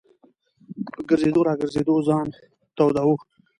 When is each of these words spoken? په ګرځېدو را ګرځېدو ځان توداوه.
په 0.91 0.99
ګرځېدو 1.09 1.41
را 1.47 1.53
ګرځېدو 1.61 1.95
ځان 2.07 2.27
توداوه. 2.77 3.17